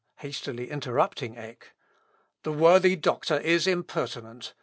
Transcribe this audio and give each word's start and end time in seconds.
Luther 0.17 0.27
(hastily 0.27 0.71
interrupting 0.71 1.37
Eck.) 1.37 1.73
"The 2.41 2.51
worthy 2.51 2.95
doctor 2.95 3.37
is 3.37 3.67
impertinent. 3.67 4.55